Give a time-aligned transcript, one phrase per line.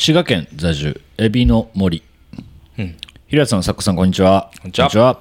[0.00, 2.02] 滋賀県在住エビの森、
[2.78, 2.96] うん。
[3.28, 4.50] 平谷さん作家さんこんにちは。
[4.62, 5.20] こんにちは。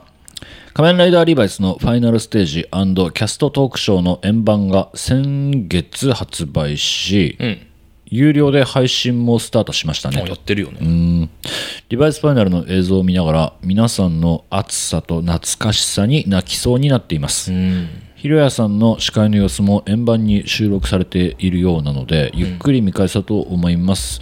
[0.74, 7.68] 仮面ライダーリバイスのファイナルステージキャストトークショーの円盤が先月発売し、うん。
[8.06, 10.78] 有料で配信もスタートしましたあねやってるよね。
[10.82, 11.30] うん。
[11.90, 24.20] リバイスファイナルの映像を見ながら皆さんの熱さと懐かしさに泣きそうになっています、うんひろやさんの司会の様子も円盤に収録されているようなのでゆっくり見返したと思います、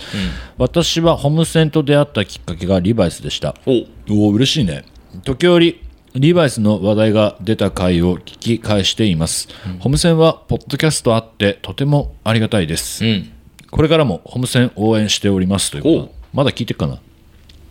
[0.60, 3.56] 私はホームセンと出会ったきっかけがリバイスでした。
[3.66, 3.88] お。
[4.14, 4.86] おお嬉しいね。
[5.24, 5.82] 時折
[6.14, 9.50] リバイスの話題が出た回を聞き返しています、
[9.80, 13.32] ホームセンはポッドキャストあってとてもありがたいです、うん。
[13.72, 16.14] これからもホームセン応援しておりますということ。
[16.36, 17.00] まだ聞いてるかな？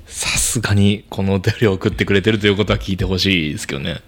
[0.07, 4.01] さすがにこのお便りを送ってくれてるということは聞いてほしいですけどね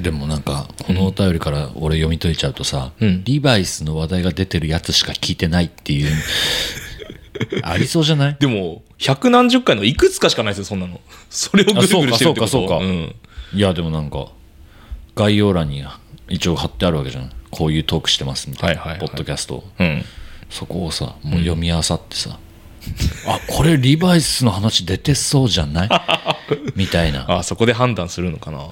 [0.00, 3.24] でもなんかこのお便りから俺読み解いちゃうとさ、うん。
[3.24, 6.12] リバイスの話題が出てるやつしか聞いてないっていう
[7.62, 8.36] ありそうじゃない？
[8.38, 11.00] でも百何十回のいくつかしかないですよそんなの。
[11.30, 12.84] それをぐるぐるしてるってことあそうかそうかそうか。
[12.84, 13.14] ん。
[13.54, 14.26] いやでもなんか
[15.16, 15.84] 概要欄に
[16.28, 19.08] 一応貼ってあるわけじゃんこういうトークしてますみたいな、はいはいはい。
[19.08, 19.54] ポッドキャスト。
[19.56, 20.04] をうん。
[20.50, 22.38] そこをさもう読み漁ってさ、
[23.26, 25.88] あこれリバイスの話出てそうじゃない？
[26.76, 27.24] みたいな。
[27.38, 28.66] あそこで判断するのかな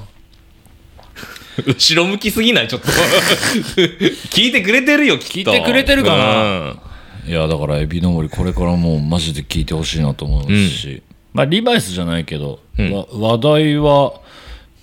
[1.67, 2.69] 後ろ向きすぎない？
[2.69, 2.89] ちょっと。
[4.31, 6.71] 聞いてくれてるよ聞いてくれてるかな。
[7.25, 7.31] うん。
[7.31, 12.93] いやだからエビの森これからもうマジで聞いてほしいなと思いますし、まあリバイスじゃないけど、うん。
[12.93, 14.21] わ話題は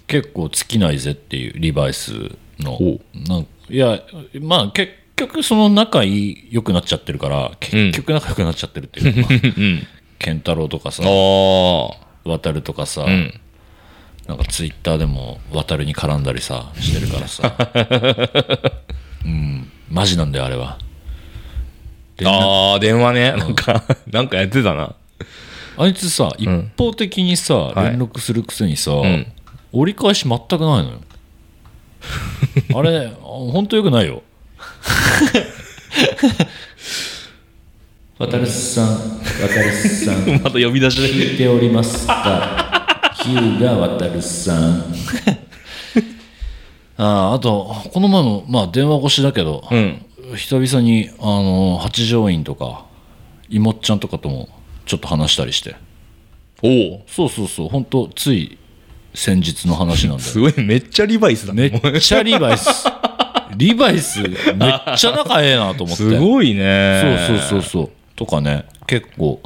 [0.08, 2.14] 結構尽きないぜっていうリバイス
[2.60, 2.72] の。
[2.72, 4.02] ほなんいや
[4.42, 9.30] まあ結局その仲良くなっちゃってるから結局仲良くなっちゃってるっていうか、
[10.20, 11.04] 健太郎とかさ
[12.26, 13.34] 渡るとかさ、うん
[14.28, 17.56] なんかツイッターでも渡るに絡んだりさしてるからさ。
[19.26, 19.70] うん。
[19.90, 20.78] マジなんだよあれは。
[22.26, 23.34] ああ電話ね。
[23.34, 24.96] なんか なんかやってたな。
[25.78, 27.80] あいつさ一方的にさ、い。
[27.80, 29.28] 連絡するくせにさ、ん。
[29.74, 31.02] 折り返し全くないのよ。
[32.76, 34.24] あれ本当よくないよ。
[38.20, 41.08] 渡るさん渡るさんまた呼び出しで。
[41.10, 42.73] 聞いておりますか
[43.24, 44.84] 日向渡さん。
[46.98, 50.06] あああとこの前もまあ電話越しだけど、うん。
[50.36, 52.86] 久々にあの八条院とか
[53.50, 54.50] いもっちゃんとかとも
[54.86, 55.76] ちょっと話したりして。
[56.62, 57.70] おおそうそうそう。
[57.70, 58.58] 本当つい
[59.14, 61.54] 先日の話なんだよ すごいめっちゃリバイスだ。
[61.54, 62.86] めっちゃリバイス。
[63.56, 64.34] リバイスめっ
[64.98, 66.04] ちゃ仲ええなと思って。
[66.04, 67.20] すごいね。
[67.28, 67.90] そうそうそうそう。
[68.16, 69.42] とかね結構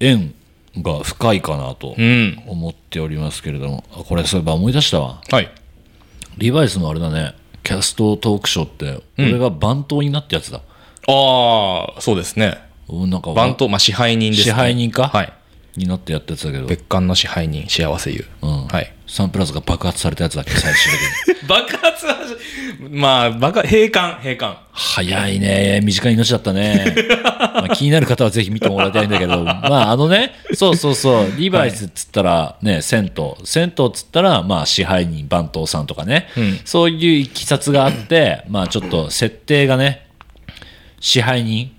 [0.00, 0.34] 縁
[0.78, 2.42] が深いかなとうん。
[2.46, 5.20] 思っておりますけれども、あこれそういえば思い出したわ。
[5.30, 5.50] はい。
[6.38, 7.34] リバイスのあれだね。
[7.62, 10.58] キャストトークショーって俺が番頭になったやつだ、
[11.08, 12.58] ああそうですね。
[12.88, 15.08] うんなんか番頭まあ支配人です、ね、支配人か？
[15.08, 15.32] はい。
[15.76, 18.66] になってやったやつだけど、別館の支配人幸せ湯うん。
[18.66, 20.90] はいサンプラザが爆発されたやつだっけ最終
[21.28, 21.46] 的に。
[21.48, 22.16] 爆発は
[22.90, 24.58] まあ爆発閉館閉館。
[24.72, 25.80] 早いね。
[25.84, 29.44] 短い命だったね、 まあ、気になる方はぜひ見てもらいたいんだけど。
[29.44, 31.32] まああのねそうそうそう。
[31.36, 36.60] リバイスっつったらね銭湯銭湯っつったらまあ支配人番頭さんとかね、うん。
[36.64, 40.08] そういういきさつがあってまあちょっと設定がね
[40.98, 41.70] 支配人。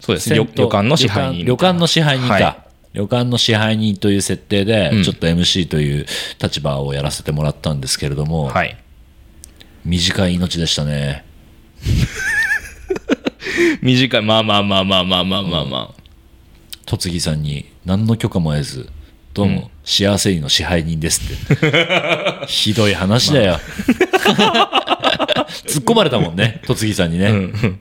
[0.00, 0.36] そうですね。
[0.36, 2.63] 旅館の支配人旅館旅館の支配人か、はい
[2.94, 6.06] 旅館の支配人という設定で、ちょっと MC という
[6.40, 8.76] 立場をやらせてもらったんですけれども、はい。
[9.84, 11.24] 短い命でしたね。
[13.82, 15.94] 短い、まあまあまあまあまあまあまあま
[16.86, 18.88] 戸次さんに何の許可も得ず、
[19.34, 22.46] どうも、幸せにの支配人ですって。
[22.46, 23.58] ひどい話だよ。
[25.66, 27.32] 突っ込まれたもんね、戸次さんにね。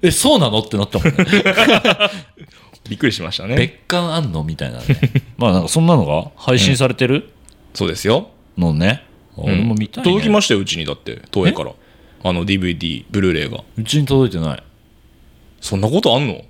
[0.01, 0.59] え、そうなの？
[0.59, 1.13] ってなったもんね。
[2.89, 3.55] びっくりしましたね。
[3.55, 4.85] 別館あんのみたいなね。
[5.37, 7.29] まあなんかそんなのが配信されてる？
[7.73, 9.03] そうですよ、のね、
[9.35, 10.09] 俺も見たい、ね。
[10.09, 11.71] 届きましたようちにだって東映から。
[12.25, 13.63] あの DVD ブルーレイが。
[13.77, 14.63] うちに届いてない。
[15.59, 16.41] そんなことあんの？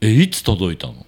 [0.00, 1.04] えいつ届いたの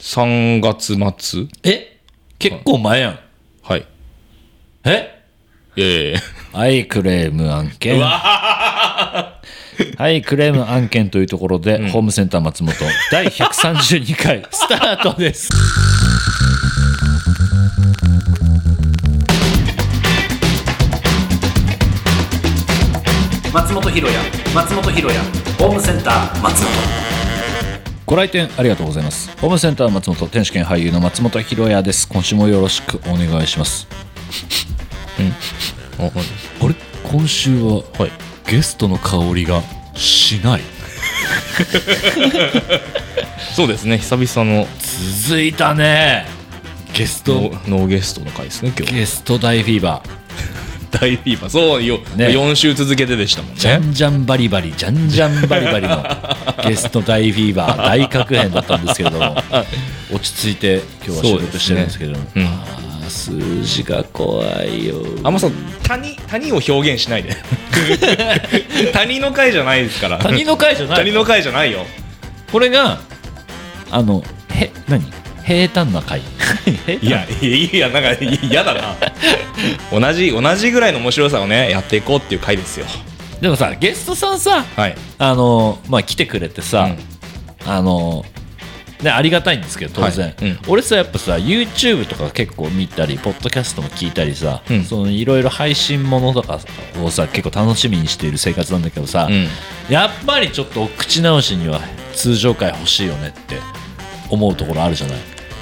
[0.00, 1.46] ？3月末。
[1.62, 2.00] え？
[2.40, 3.18] 結構前やん。
[3.62, 3.86] はい。
[4.84, 5.22] え？
[5.76, 6.20] いやいやいや。
[6.52, 8.00] はい、クレーム案件。
[9.96, 12.74] はい、クレーム案件というところで、ホームセンター松本
[13.10, 15.48] 第132回スタートです。
[23.52, 24.14] 松本ひろや
[24.54, 25.20] 松本ひろや
[25.58, 26.70] ホームセンター松本
[28.06, 29.30] ご来店ありがとうございます。
[29.38, 32.08] ホームセンター松本天使兼俳優の松本ひろやです。
[32.08, 33.86] 今週もよろしくお願いします。
[35.98, 36.12] あはい
[36.62, 36.74] あれ？
[37.04, 37.82] 今週は？
[37.98, 39.62] はいゲストの香りが
[39.94, 40.60] しない。
[43.56, 44.68] そうですね久々の。
[45.24, 46.26] 続いたね。
[46.92, 47.32] ゲスト。
[47.66, 50.10] ノーゲストの回ですね今日ゲスト大フィーバー。
[51.00, 51.50] 大フィーバー。
[51.50, 52.26] そうよ、ね。
[52.26, 56.04] 4週続けてでしたもんじゃねんじゃんバリバリじゃんじゃんバリバリの
[56.68, 59.42] ゲスト大フィーバー大確変だったんですけれども。
[60.12, 62.52] 落ち着いて今日は収録してるんですけれども、そうです
[62.82, 64.96] ね数字が怖いよ。
[65.24, 65.52] あんまそう
[65.82, 67.36] 谷谷を表現しないで。
[68.92, 70.18] 谷の回じゃないですから。
[70.18, 70.96] 他人の回じゃない。
[70.96, 71.84] 谷の回じゃないよ。
[72.50, 73.00] これが
[73.90, 75.04] あのへ何？
[75.44, 76.20] 平坦な回。
[77.00, 78.12] いやいやなんか
[78.42, 78.96] 嫌だな。
[79.90, 82.86] 同じ同じぐらいの面白さをねやっていこうっていう回ですよ。
[83.40, 84.94] でもさゲストさんさはい。
[85.18, 86.90] あのまあ来てくれてさ、
[87.66, 88.24] あの
[89.02, 90.58] ね、ありがたいんですけど当然、はいうん。
[90.68, 96.60] 俺さやっぱさ YouTube とか結構見たりポッドキャストも聞いたりさ、いろいろ配信ものとか
[97.02, 99.48] をさ結構楽しみにしている生活なんだけどさ、うん。
[99.92, 101.80] やっぱりちょっとお口直しには
[102.14, 103.56] 通常回欲しいよねって
[104.30, 105.18] 思うところあるじゃない？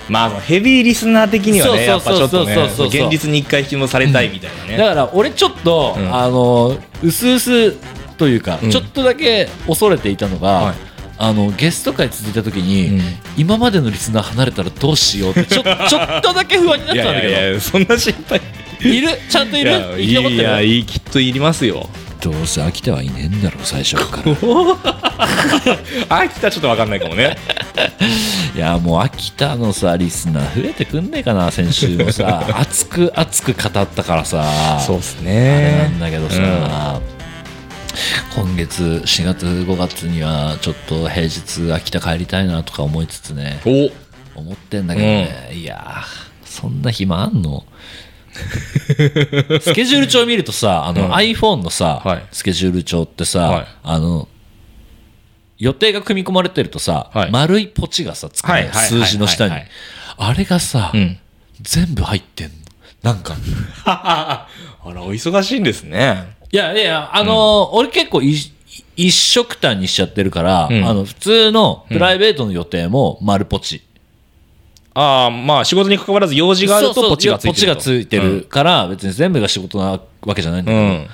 [0.09, 6.15] まあヘビーリスナー的にはねやっぱちょっと現実に一回引き戻されたいみたいなね、だから俺ちょっと、うん。
[6.15, 7.73] あのうすうす
[8.19, 8.71] というか、うん。
[8.71, 10.90] ちょっとだけ恐れていたのが、はい
[11.23, 13.03] あのゲスト会続いた時に、うん。
[13.37, 17.33] 今までのリスナー離れたらどうしようってちょ ちょっとだけ不安になっいやたんだけど。
[17.33, 18.41] いやいやそんな心配。
[18.81, 19.09] いる？
[19.29, 19.71] ちゃんといる？
[19.71, 20.43] いや生き残ってる？
[20.43, 21.89] いやいいきっといりますよ。
[22.23, 24.33] どうせ秋田はいねえんだろ最初から。
[26.21, 27.37] 秋田ちょっと分かんないかもね。
[28.57, 32.47] いやもう秋田のさリスナー増えてくんねえかな先週もさ。
[32.59, 34.81] 熱く熱く語ったからさ。
[34.87, 37.01] そうっすあれなねんだけどさ、
[38.35, 43.61] 今月4月5月にはちょっと平日秋田帰りたいなとか思いつつね。
[43.67, 43.91] お。
[44.41, 47.65] 思ってんだけどね、いやーそんな暇あんの？
[49.61, 51.13] スケジュール帳見るとさあの、うん。
[51.13, 52.27] iPhone のさ、はい。
[52.33, 53.67] スケジュール帳ってさ、はい。
[53.83, 54.29] あの
[55.59, 57.31] 予定が組み込まれてるとさ、はい。
[57.31, 59.51] 丸いポチがさつくはい数字の下に。
[59.53, 59.69] はい
[60.23, 61.19] あれがさ、うん。
[61.63, 62.55] 全部入ってんの。
[63.03, 63.37] なんか。
[63.87, 64.47] あ
[64.85, 68.35] らお忙しいんですねいやいや、あのー俺結構い
[68.97, 70.85] 一色単にしちゃってるから、うん。
[70.85, 73.83] あの普通のプライベートの予定も丸ポチ。
[74.93, 81.07] ああまあ仕事に関わらず用事があるとポチがついてるポチがついてるから、別に全部が仕事なわけじゃないんだけど、うん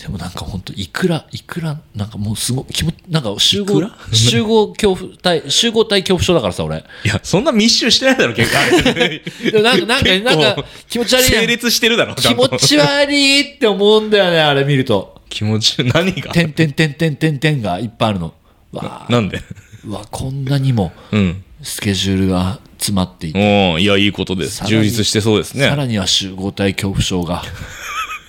[0.00, 6.84] でもなんか本当いくら、いくら、なんかもうすごい、気持なんか集合集合恐怖体、集合体恐怖症だからさ、俺。
[7.04, 9.22] いやそんな密集してないだろ結構で
[9.58, 15.20] もなんか、なんか、なんか気持ち悪いな整列してるだろ気持ち悪いって思うんだよね、あれ見ると。
[15.28, 16.32] 気持ち何が？
[16.32, 18.34] てんてんてんてんてんてんがいっぱいあるの。
[18.72, 19.12] わあ。
[19.12, 19.42] なんで？
[19.84, 20.92] うわ、こんなにも。
[21.10, 21.44] うん。
[21.60, 24.64] スケジュールが詰まっていて、おいやいいことです。
[24.64, 25.68] 充実してそうですね。
[25.68, 27.42] さらには集合体恐怖症が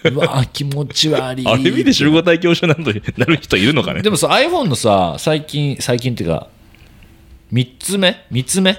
[0.03, 1.47] うわ気持ち悪い。
[1.47, 4.01] あれ見て集合体恐怖症などになる人いるのかね。
[4.01, 6.47] でもさ iPhone のさ最近最近っていうか
[7.51, 8.77] 3つ目？3つ目？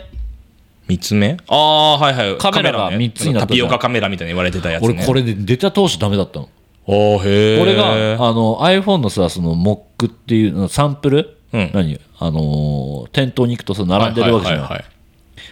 [0.88, 1.36] 三つ目？
[1.48, 2.38] ああはいはい。
[2.38, 2.98] カメラがね。
[2.98, 4.88] 三つになったタピオカカメラみたいに言われてたやつね。
[4.96, 6.48] 俺これで出た当初ダメだったの。
[6.86, 11.70] おーへえこれがあの iPhone のさそのモックっていうのサンプル、うん。
[11.74, 12.00] 何？
[12.18, 14.99] あのー店頭に行くとさ並んでるわけじゃないはいはいはいはい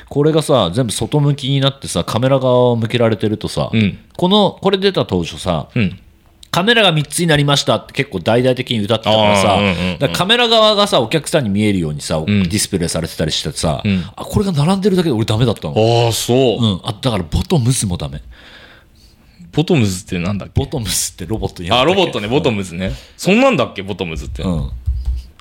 [0.08, 3.98] これがさ全部外向きになってさカメラ側を向けられてるとさ、うん。
[4.16, 5.98] このこれ出た当初さ、うん。
[6.50, 9.98] カメラが3つになりましたって結構大々的に歌ってたからさ、うんうんうん。
[9.98, 12.24] だからカメラ側がさお客さんに見えるようにさ、ん。
[12.24, 14.12] ディスプレイされてたりしてさ、ん。
[14.16, 18.22] あこれが並んでるだけで俺ダメだったの、ああそう、うん、あだからボトムズもダメ。
[19.52, 20.60] ボトムズってなんだっけ？
[20.60, 22.28] ボトムズってロボットにあロボットね。
[22.28, 23.82] ボトムズね、そんなんだっけ？
[23.82, 24.70] ボトムズって、うん。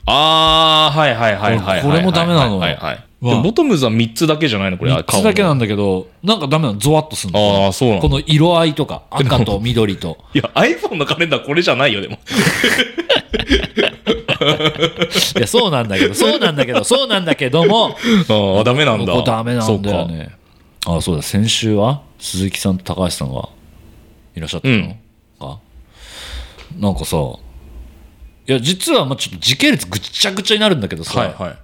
[0.10, 4.78] ああはいはいはいはいはいこれもダメなのはいはい、うわでボトムズは3つだけじゃないの？
[4.78, 6.80] これ3つだけななんだけどなんかダメなの？
[6.80, 7.66] ゾワッとするの？
[7.66, 8.02] ああそうなの。
[8.02, 10.18] この色合いとか赤と緑と。
[10.36, 12.20] いや iPhone のカレンダーこれじゃないよでも。
[15.36, 17.98] いやそうなんだけどそうなんだけどそうなんだけども
[18.30, 19.22] ああダメなんだ。
[19.24, 20.36] ダメなんだよね。
[20.86, 21.24] あそうだ。
[21.24, 23.50] 先週は鈴木さんと高橋さんが
[24.36, 24.96] いらっしゃったの、うん。
[25.40, 25.60] か？
[26.78, 31.58] なんかさいや実はまあちょっと時系列ぐっちゃぐちゃになるんだけどさ、かはいはい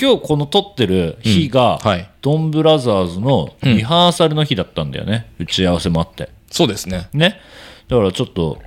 [0.00, 2.10] 今日この撮ってる日が、うんはい。
[2.22, 6.28] ドンブラザーズのリハーサルの日だったんだよね、打ち合わせもあって。
[6.50, 7.08] そうですね。
[7.12, 7.40] ね。
[7.88, 8.58] だからちょっと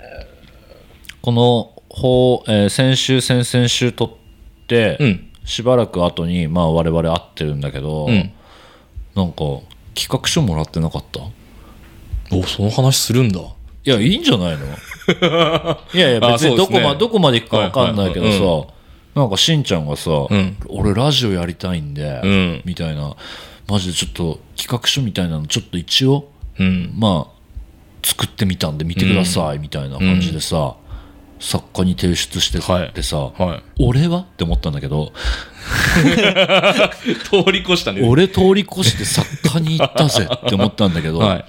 [1.22, 5.26] この方、えー先週先々週撮って、うん。
[5.46, 8.32] しばらく後にまあ我々会ってるんだけど、うん。
[9.16, 9.44] なんか
[9.96, 11.20] 企画書もらってなかった？
[12.36, 13.40] いおその話するんだ。
[13.84, 14.66] やいいんじゃないの？
[15.94, 16.82] いやいやあ別にどこ,、そうですね。
[16.82, 18.68] まどこまで行くか分かんないけどさ、はいはい
[19.20, 20.56] なんかしんちゃんがさ、ん。
[20.70, 22.62] 俺ラジオやりたいんで、うん。
[22.64, 23.18] みたいな
[23.68, 26.94] マジでちょっと企画書みたいなのちょっと一応うん。
[26.98, 27.40] まあ
[28.02, 30.78] 作ってみたんで見てくださいみたいな感じでさ、
[31.38, 33.84] 作家に提出してはいってさ、はい。
[33.84, 35.12] 俺はって思ったんだけど
[37.30, 38.08] 通り越したね。
[38.08, 41.46] 俺通り越して作家に行ったぜって思ったんだけど、はい。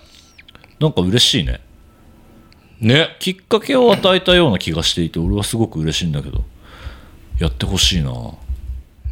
[0.81, 1.61] なんか嬉しいね。
[2.81, 3.17] ね。
[3.21, 6.43] きっかけを与えたような気がしていて俺はすごく嬉しいんだけど
[7.41, 8.11] やってほしいな。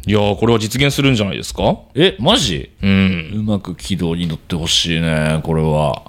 [0.07, 1.77] いやーこれは実現するんじゃないですか？
[1.95, 2.71] えマジ？
[2.81, 3.31] うん。
[3.35, 6.03] うまく軌道に乗ってほしいねこれは。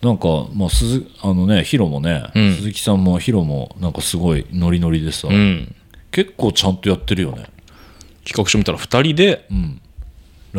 [0.00, 2.54] なんかまあ鈴あのねヒロもね、ん。
[2.56, 5.74] 鈴木さんもヒロもなんかすごいノリノリでさ、うん。
[6.12, 7.46] 結構ちゃんとやってるよね。
[8.24, 9.46] 企画書見たら2人で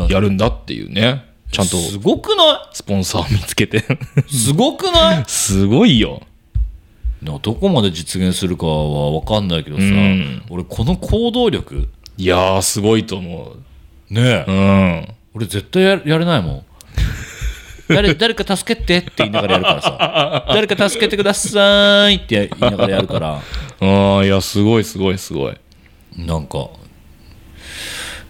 [0.09, 1.25] やるんだっていうね。
[1.51, 3.83] ちゃんとすごくなスポンサーを見つけて。
[4.29, 5.23] いすごくない？
[5.27, 6.21] すごいよ
[7.23, 10.43] どこまで実現するかは分かんないけどさ、ん。
[10.49, 11.87] 俺この行動力
[12.17, 13.55] いやーすごいと思
[14.09, 15.07] ねえ、ううん。
[15.35, 16.65] 俺絶対ややれないもん。
[17.87, 20.45] 誰誰か助けてって言いながらやるからさ。
[20.53, 23.41] 誰か助けてくださいって言いながらやるから。
[23.81, 25.57] ああいやすごいすごいすごい。
[26.17, 26.69] なんか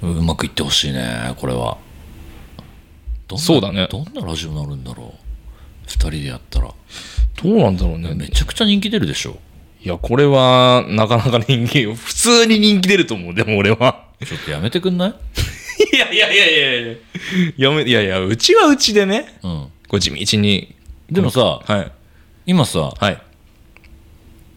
[0.01, 1.77] うまくいってほしいねこれは。
[3.37, 3.87] そうだね。
[3.89, 5.20] どんなラジオになるんだろう
[5.91, 6.67] 2人でやったら。
[7.43, 8.13] どうなんだろうね。
[8.13, 9.37] めちゃくちゃ人気出るでしょ。
[9.83, 13.33] いやこれはなかなか人気 普通に人気出ると思う。
[13.33, 14.05] でも俺は。
[14.23, 15.13] ちょっとやめてくんない？
[15.95, 16.95] いやいやいやいやいや。
[17.57, 19.37] やめいやいやうちはうちでね。
[19.43, 19.67] うん。
[19.87, 20.75] こう地道に。
[21.09, 21.91] でもさはい。
[22.45, 23.17] 今さはい。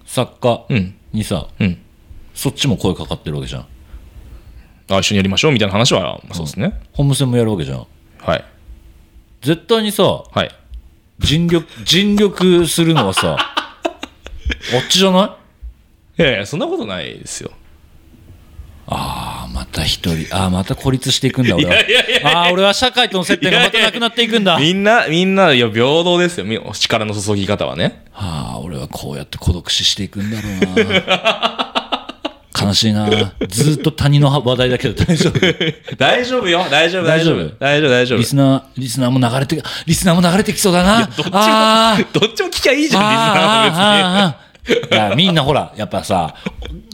[0.06, 0.94] 作家うん。
[1.12, 1.78] にさうん。
[2.34, 3.66] そっちも声かかってるわけじゃん。
[4.90, 7.86] あ一緒にやりましょうみたいな話はそうですね、ホームセンもやるわけじゃん。
[8.18, 8.44] はい。
[9.40, 10.50] 絶対にさはい
[11.18, 13.86] 尽力尽力するのはさ あ
[14.78, 15.36] っちじゃな
[16.18, 16.22] い？
[16.22, 17.50] いやいやそんなことないですよ。
[18.86, 21.74] ああまた一人ああまた孤立していくんだ俺は。
[21.74, 24.58] いやいやいやいやああ俺は社会との接点がまたなくなっていくんだ。
[24.58, 26.44] みんなみんないや平等ですよ。
[26.44, 28.04] み力の注ぎ方はね。
[28.12, 31.53] はあ俺はこうやって孤独死していくんだろうな
[32.66, 33.08] 悲しいな。
[33.48, 35.38] ずーっと谷の話題だけど大丈夫？
[35.96, 36.64] 大丈夫よ。
[36.70, 37.36] 大丈夫大丈夫。
[37.58, 37.90] 大丈夫？
[37.90, 41.06] 大丈夫リスナーリスナーも流れてリスナーも流れてきそうだな。
[41.06, 41.30] どっちも
[42.20, 44.94] どっちも聞きゃいいじゃんリスナーはあーあーあー。
[44.94, 46.34] いやみんなほらやっぱさ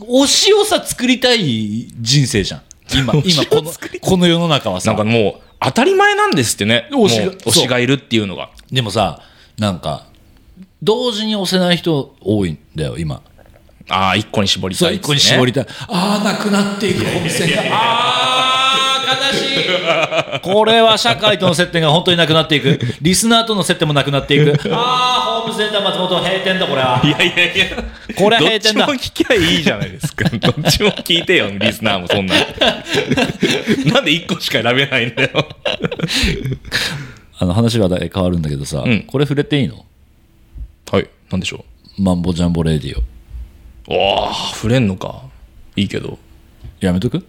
[0.00, 2.62] 推しをさ作りたい人生じゃん。
[2.92, 6.88] 今 今このこの世の中は別になさんかもう当たり前なんですってね。
[6.90, 8.48] 推しが推しがいるっていうのが。
[8.72, 9.20] でもさ
[9.58, 10.04] なんか
[10.82, 13.20] 同時に押せない人多いんだよ今
[13.90, 14.99] ああ一個に絞りたいね。
[15.00, 15.66] 個に絞りたい。
[15.88, 17.52] ああなくなっていく温泉。
[17.52, 20.40] がああ悲しい。
[20.40, 22.78] これは社会との接点が本当になくなっていく。
[23.02, 24.54] リスナーとの接点もなくなっていく。
[24.73, 27.00] ああホームセンター松本閉店だこれは。
[27.04, 27.66] いやいやいや。
[28.16, 28.87] これ閉店だ。
[28.87, 30.28] ちも聞きゃいいじゃないですか。
[30.28, 32.35] どっちも聞いてよリスナーもそんな。
[33.92, 35.30] なんで一個しか選べないんだよ。
[37.38, 39.02] あの話は変わるんだけどさ、うん。
[39.02, 39.85] これ触れていいの？
[40.90, 41.09] はい。
[41.30, 41.64] なんでしょ
[41.99, 43.02] マンボジャンボレディオ
[43.90, 45.23] うおお触れんのか。
[45.76, 46.18] いいけど。
[46.80, 47.26] やめとく？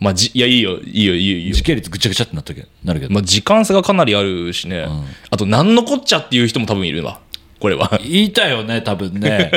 [0.00, 0.78] まあじいやいいよ。
[0.80, 1.54] いいよいいよいいよ。
[1.54, 2.66] 時系列ぐちゃぐちゃってなったけ。
[2.82, 4.86] なるけど、まあ、時間差がかなりあるしね、
[5.30, 7.20] あと何のこっちゃっていう人も多分いるわ
[7.60, 8.00] これは。
[8.02, 9.52] 言いたよね多分ね。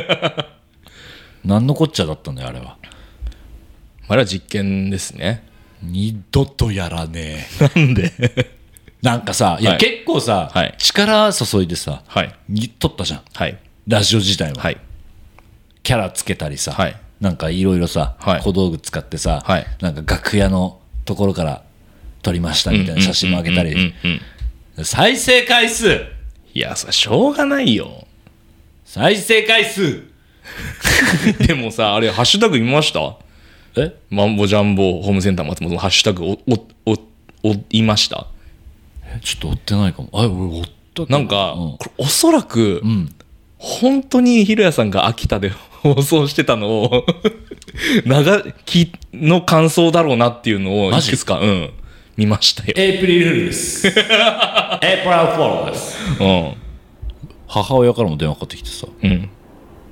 [1.44, 2.78] 何のこっちゃだったんだよあれは。
[4.08, 5.48] あれは実験ですね。
[5.82, 8.14] 二度とやらねなんで？
[8.20, 8.52] え
[9.02, 9.80] なんかさいや、はい。
[9.80, 10.76] 結構さ、はい。
[10.78, 12.34] 力注いでさはい。
[12.50, 13.22] に取ったじゃん。
[13.34, 13.58] はい。
[13.88, 14.78] ラジオ自体は、はい
[15.86, 16.96] キャラつけたりさ、はい。
[17.22, 18.42] なんかいろいろさ、はい。
[18.42, 19.68] 小道具使ってさ、はい。
[19.82, 21.62] なんか楽屋のところから
[22.24, 23.94] 撮りましたみたいな写真もあげたり。
[24.84, 26.02] 再生回数。
[26.56, 28.08] いやそれしょうがないよ。
[28.84, 30.04] 再生回数。
[31.46, 33.18] でもさあれハッシュタグ見ました？
[33.78, 33.94] え？
[34.10, 36.40] マンボジャンボホームセンター松本のハッシュタグお
[36.86, 36.94] お
[37.44, 38.26] お追いました？
[39.22, 40.10] ちょっと追ってないかも。
[40.14, 40.66] あ俺追っ
[40.96, 41.78] たかなんか、うん。
[41.78, 43.14] これおそらく、ん。
[43.58, 45.52] 本当にひろやさんが秋田で
[45.94, 47.06] 放送してたのを
[48.06, 51.10] 長きの感想だろうなっていうのをマジ？
[51.10, 51.70] いくつか、うん、
[52.18, 52.74] 見ましたよ。
[52.76, 54.12] エイプリルフールですエイプリル
[55.02, 56.54] フォローですうん。
[57.48, 58.88] 母親からも電話かかってきてさ。
[59.04, 59.30] うん、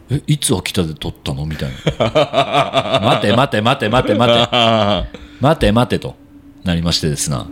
[0.10, 1.46] えいつ秋田で撮ったの？
[1.46, 1.70] みたい
[2.00, 3.02] な。
[3.04, 4.48] 待て待て待て待て待て。
[4.52, 5.06] あ
[5.40, 6.16] 待て 待てと。
[6.64, 7.46] なりましてですな。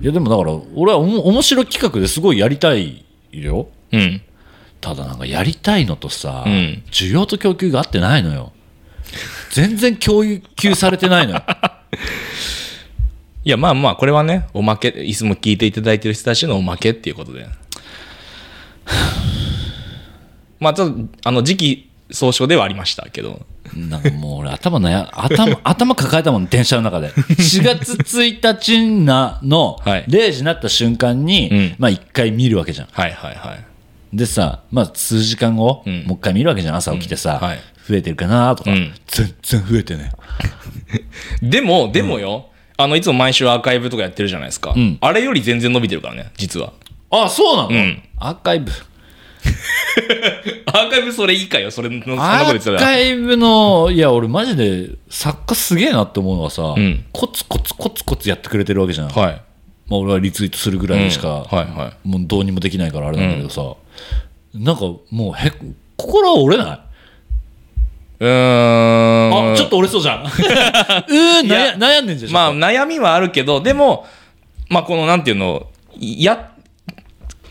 [0.00, 3.68] いやでもだから俺はおも面白企画ですごいやりたいよ。
[3.92, 4.22] ーうん
[4.80, 6.82] ただなんかやりたいのとさ、うん。
[6.90, 8.52] 需要と供給が合ってないのよ。
[9.50, 10.22] 全然供
[10.56, 11.42] 給されてないのよ。
[13.44, 17.46] いやまあまあこれはねおまけいつも聞いていただいてる人たちのおまけっていうことで
[20.60, 23.46] まあちょっとあの時期総称ではありましたけど。
[23.74, 27.10] なんかもう俺頭なや頭 頭抱えたもん電車の中で。
[27.10, 30.04] 4月1日なの はい。
[30.08, 31.74] 0時になった瞬間に、うん。
[31.78, 32.88] まあ1回見るわけじゃん。
[32.90, 33.67] はいはいはい
[34.12, 36.04] でさ、まあ、数時間後、うん。
[36.06, 36.76] もう一回見るわけじゃん。
[36.76, 37.58] 朝起きてさ、うんはい。
[37.88, 38.92] 増えてるかなとか、うん。
[39.06, 40.12] 全然増えてね。
[41.42, 44.70] でも、でもよ、あの、いつも毎週アーカイブとかやってるじゃないですか。
[44.72, 44.98] ん。
[45.00, 46.72] あれより全然伸びてるからね、実は。
[47.10, 48.02] あそうなの、うん。
[48.18, 48.70] アーカイブ。
[50.66, 52.78] アーカイブそれいいかよ、それの、そんなアこと言ってたら。
[52.78, 57.04] ーカイブのいや俺マジで作家すげえなって思うのはさ、ん。
[57.12, 59.42] コツコツコツコツやってくれてるわけじゃん、はい。
[59.88, 61.58] まあ、俺はリツイートするぐらいでしか、うん。
[61.58, 63.62] はいはもうどうにもできないからあれなんだけどさ、
[64.54, 65.52] なんかもうへ
[65.96, 66.80] 心は折れない？
[68.20, 69.52] うーん。
[69.52, 70.24] あちょっと折れそうじゃん。
[70.26, 74.06] うーん悩悩んでんじゃんまあ、悩みはあるけど、でも、
[74.68, 75.66] まあ、この、なんていうの、
[75.98, 76.52] や、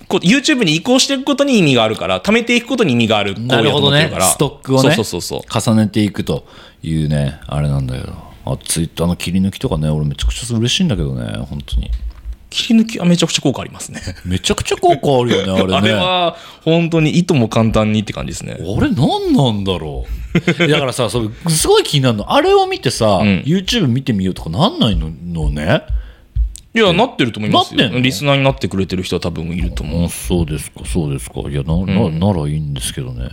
[0.08, 4.10] こう YouTube に移行していくことに意味があるから、貯めていくことに意味があるなるほどね。
[4.22, 5.74] ストックをねそうそうそうそう。
[5.74, 6.46] 重ねていくと
[6.82, 8.14] いうねあれなんだけど
[8.46, 11.92] あツイッターの切り抜きとかね俺めちゃくちゃ嬉しいんだけどね本当に
[12.50, 14.02] 切り抜きはめちゃくちゃ効果ありますね。
[14.26, 15.76] めちゃくちゃ効果あるよねあれね。
[15.76, 18.54] あれは、本当にいとも簡単にって感じですね。
[18.54, 20.68] あれ何なんだろう。
[20.68, 22.32] だからさそれすごい気になるの。
[22.34, 23.44] あれを見てさ、うん。
[23.46, 25.82] YouTube 見てみようとかなんないののね？
[26.76, 27.80] いや、なってると思いますよ。
[27.80, 28.02] なってんの？
[28.04, 30.06] リスナーになってくれてる人は多分いると思う。
[30.06, 31.42] あそうですかそうですか。
[31.50, 33.30] いやな,、なならいいんですけどね。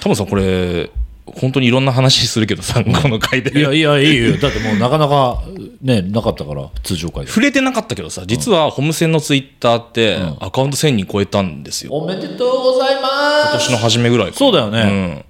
[0.00, 0.90] タモさん、これ、
[1.36, 3.58] 本当にいろんな話するけどさ、この回で。
[3.58, 4.36] いやいやいいよ。
[4.38, 5.42] だってもうなかなか
[5.82, 7.30] ねなかったから通常回で。
[7.30, 11.92] 触れてなかったけどさ、実はホームセンのツイッターって、アカウント1000人超えたんですよ。
[11.92, 13.12] おめでとうございます。
[13.50, 15.24] 今年の初めぐらいかそうだよね、うん。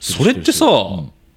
[0.00, 0.66] それってさ、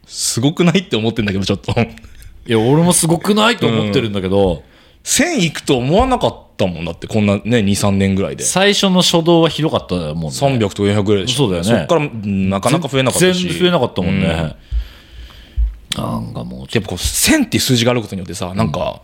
[0.05, 1.71] すごくないって思ってんだけど、ちょっと。
[1.71, 4.63] いや俺もすごくないと思ってるんだけど、
[5.03, 8.44] 1000いくと思わなかったもんだって、こんなね、2、3年ぐらいで。
[8.44, 11.38] 最初の初動はひどかったもんね300と400ぐらいでしょ。
[11.38, 13.44] そうだよねそっからうんなかなか増えなかったし。
[13.44, 14.56] 全然増えなかったもんね、うん
[15.96, 19.01] なんかもうやっぱこう1000っていう数字があることによってさ、なんか、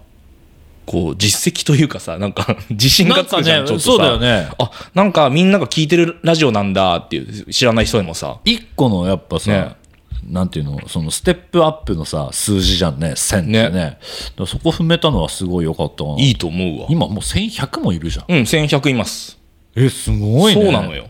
[0.85, 4.05] こう実績というかさ、なんか 自信がつくじゃん、なんかねちょっとさ。
[4.05, 8.37] そうだよねあ、なんかみんなが聞いてるラジオなんだっていう、知らない人でもさ。
[8.45, 9.71] 一個のやっぱさ、ね
[10.25, 13.99] なんていうのそのステップアップのさ数字じゃんね1000ってねね
[14.47, 16.87] そこ踏めたのはすごい良かったないいと思うわ。
[16.89, 19.37] 今もう1100もいるじゃんうん、1100います。
[19.75, 21.09] えすごいねそうなのよ。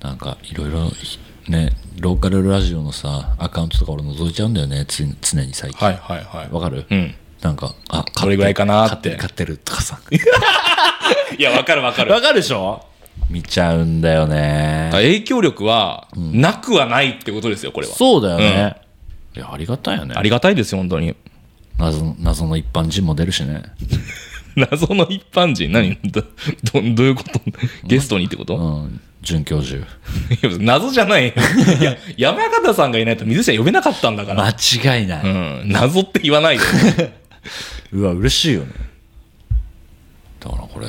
[0.00, 0.90] なんかいろいろ
[1.48, 6.50] ねローカルラジオのさアカウントとか俺覗いちゃうんだよねつ常に最近はいはいはい。
[6.52, 7.14] わかる、うん。
[7.40, 10.00] なんかあどれぐらいかなって買ってる買ってるとかさ
[11.38, 12.12] いや、わかるわかる。
[12.12, 12.84] わかるでしょ？
[13.30, 14.90] 見ちゃうんだよね。
[14.92, 17.94] 影響力は、なくはないってことですよ、これは。
[17.94, 18.76] そうだよね、
[19.36, 20.14] いやありがたいよね。
[20.16, 21.14] ありがたいですよ、本当に。
[21.78, 23.62] 謎謎の一般人も出るしね。
[24.56, 25.72] 謎の一般人？
[25.72, 25.98] 何？
[26.04, 27.40] どどどういうこと？
[27.84, 29.00] ゲストにってこと、うん。
[29.22, 29.84] 准教授。
[30.60, 31.28] 謎じゃない。
[31.28, 31.32] い
[31.82, 34.44] や、山形さんがいないと水下呼べなかったんだから。
[34.44, 35.62] 間違いない、うん。
[35.66, 36.64] 謎って言わないで。
[37.90, 38.68] うわ嬉しいよね
[40.44, 40.86] だからこれ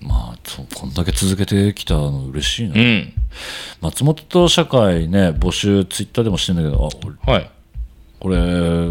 [0.00, 0.38] まあ
[0.74, 3.12] こんだけ続けてきたの嬉しいな、うん。
[3.82, 7.50] 松本と社会ね募集ツイッターでもしてんだけどあ俺はい。
[8.18, 8.40] これ、う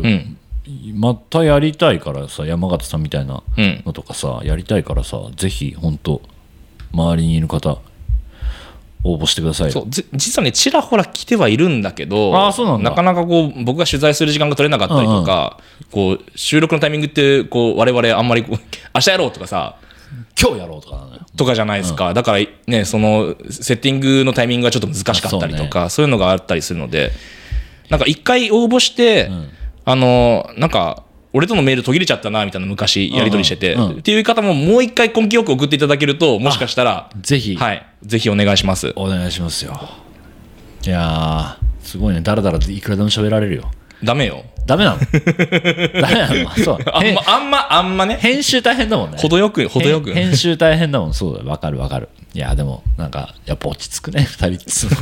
[0.08, 0.38] ん。
[0.94, 3.84] またやりたいからさ山形さんみたいなうん。
[3.88, 6.22] のとかさやりたいからさぜひ本当
[6.94, 7.80] 周りにいる方
[9.04, 15.60] 応募してくださいよそう、じ実はね、ちらほら来てはいるんだけど、あーそうなんだかなかこう、僕が取材する時間が取れなかったりとか、
[15.92, 18.60] こう、収録のタイミングって、こう、我々あんまりこう、
[18.96, 19.76] 明日やろうとかさ、
[20.40, 21.22] 今日やろうとかなのよ。
[21.38, 22.14] とかじゃないですか。
[22.14, 27.12] だからね、その、セッティングのタイミングがちょっと難しかったりとか、そう,、いうのがあったりするので、
[27.90, 29.30] なんか一回応募して、
[29.86, 31.04] あの、なんか、
[31.36, 33.82] 俺とのメール途切れちゃったな、みたいな昔やり取りしてて、うん。
[33.82, 33.98] うん。
[34.00, 37.56] っていう方ももう一回根気よく送っていただけると、もしかしたら、ぜひ。
[37.56, 38.94] はい、ぜひお願いします。
[38.96, 39.80] お願いしますよ。
[40.86, 42.22] いやーすごいね。
[42.22, 43.72] だらだらいくらでも喋られるよ。
[44.04, 44.44] ダメよ。
[44.66, 45.00] ダメなの？
[46.02, 46.52] ダメなの？
[46.64, 46.78] そう。
[46.82, 49.18] へあんま、あんま、あんまね、編集大変だもんね。
[49.18, 50.14] 程よく、程よく。
[50.14, 51.14] 編編集大変だもん。
[51.14, 51.50] そうだよ。
[51.50, 52.10] わかるわかる。
[52.36, 54.98] いやでもなんかやっぱ落ち着くね二人っつうの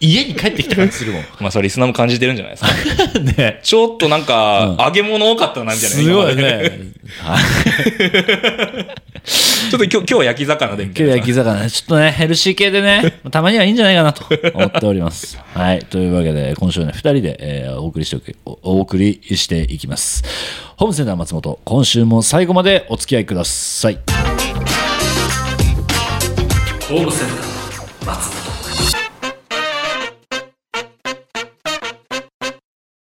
[0.00, 1.22] 家に帰ってきた感じするもん。
[1.40, 3.18] まあ、それリスナーも感じてるんじゃないですか。
[3.20, 3.60] ね。
[3.62, 6.42] ちょっとなんか、揚げ物多かったなんじゃないすごいね。
[7.20, 7.40] はい。
[9.70, 11.70] ちょっと今日、今日は焼き魚で今日焼き魚。
[11.70, 15.38] ちょっとねヘルシー系でねたまにはいいんじゃないかなと思っております。
[15.54, 15.80] はい。
[15.80, 20.22] というわけで今週はね二人で、えーお送りしておきおお送りしていきます。
[20.76, 23.98] ホームセンター松本今週も最後までお付き合いください。
[26.88, 28.44] ホームセンター松本。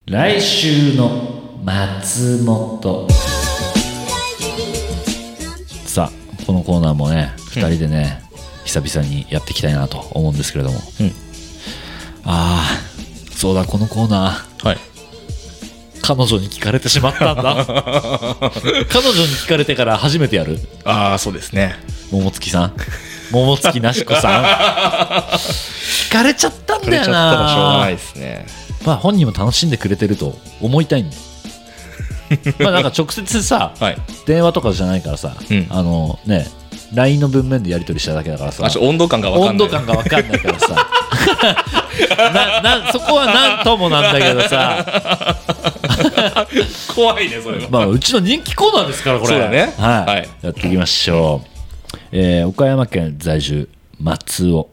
[0.05, 3.07] 来週の松本。
[5.85, 8.21] さあこのコーナーもね2人でね、
[8.65, 11.07] 久々にやっていきたいなと思うんですけれども、うん。
[12.23, 12.86] ああ
[13.37, 14.67] そうだこのコーナー。
[14.67, 14.77] はい。
[16.01, 17.43] 彼女に聞かれてしまったんだ。
[17.45, 20.59] 彼女に聞かれてから初めてやる。
[20.83, 21.75] ああそうですね。
[22.09, 22.73] 桃月さん。
[23.31, 25.37] 桃月なしこさん。
[26.09, 27.05] 聞かれちゃったんだよな。
[27.05, 28.47] しょうがないですね。
[28.85, 31.21] まあ本人も楽しんでくれてると思いたいんだよ。
[32.57, 33.97] まあなんか直接さはい。
[34.25, 35.67] 電話とかじゃないからさ、うん。
[35.69, 36.47] あのね
[36.95, 38.67] LINE の文面でやり取りしただけだからさ。
[38.79, 39.67] 温度感が分かんない。
[39.67, 40.96] 温度感が分かんないからさ
[41.41, 45.37] ななそこは何ともなんだけどさ、
[46.93, 47.69] 怖いねそれは。
[47.69, 49.33] まあ、うちの人気コーナーですからこれ。
[49.33, 49.73] そうだね。
[49.77, 50.11] はい。
[50.11, 50.29] はい。
[50.41, 53.69] やっていきましょう、えー岡山県在住
[53.99, 54.69] 松尾。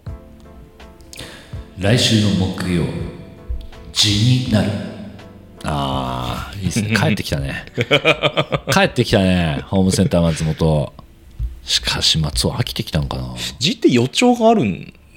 [1.79, 2.85] 来週の木曜
[3.92, 4.07] 地
[4.46, 4.70] になる。
[5.64, 6.94] ああいいですね。
[6.96, 7.64] 帰ってきたね。
[8.70, 10.92] 帰ってきたねホームセンター松本。
[11.64, 13.35] しかし松尾飽きてきたんかな。
[13.59, 14.64] 字って予兆がある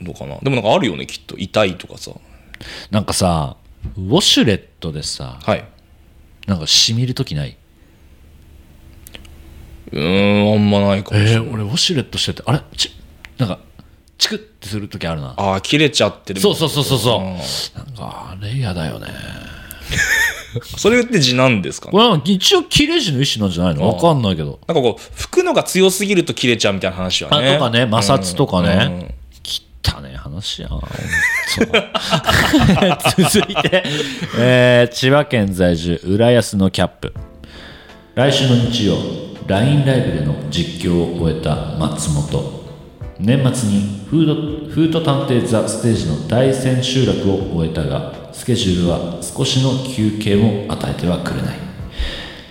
[0.01, 0.38] のかな？
[0.39, 1.38] でもなんかあるよねきっと。
[1.38, 2.12] 痛いとかさ。
[2.91, 3.57] なんかさ
[3.95, 5.63] ウォシュレットでさはい。
[6.47, 7.57] なんかしみるときない？
[9.91, 12.62] うーんあんまないかもしれない、えー、俺ウォシュレットしててあれ？
[12.75, 12.91] ち
[13.38, 13.60] なんか
[14.17, 15.36] チクってするときあるな。
[15.38, 17.19] ああ切れちゃってるそうそうそうそうそう。
[17.19, 17.25] うん。
[17.25, 19.07] なんかあれ嫌だよね。
[20.77, 21.88] それって字なんですか？
[21.88, 23.88] ねこれは一応切れ字の一種なんじゃないの？
[23.88, 24.60] わかんないけど。
[24.67, 28.65] なんかこう拭くのが強すぎると切れちゃうみたいな話はあねとかね摩擦とかうん。
[28.65, 29.15] ね切ったね
[30.38, 30.80] 話やん
[33.17, 33.84] 続いて、
[34.38, 37.13] えー千葉県在住浦安のキャップ。
[38.13, 38.95] 来週の日曜
[39.47, 42.67] LINE ライブでの実況を終えた松本。
[43.19, 44.36] 年末にフード
[44.69, 51.58] フード探偵ザ・ステージの大千秋楽を終えたがスケジュールは少しの休憩も与えてはくれない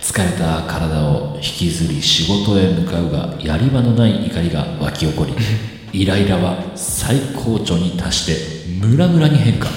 [0.01, 5.76] 疲れた体を引きずり仕事へ向かうがやり場のない怒りが湧き起こり。
[5.93, 9.69] イライラは最高潮に達してムラムラに変化。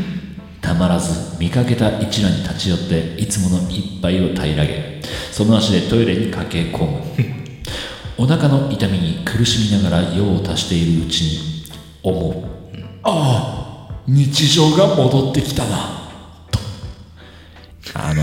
[0.60, 5.00] たまらず見かけた一覧に立ち寄っていつもの一杯を平らげ
[5.32, 7.00] その足でトイレに駆け込む。
[8.18, 11.38] お腹の痛みに苦しみながら用を足しているうちに
[12.02, 12.34] 思う
[13.02, 15.76] ああ日常が戻ってきたな。
[16.50, 16.60] と。
[17.94, 18.22] あの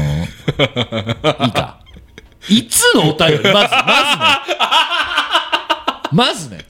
[1.45, 1.79] いいか。
[2.49, 3.51] いつのお便り？
[3.51, 3.73] まずま
[4.13, 4.57] ずね。
[6.11, 6.65] まずね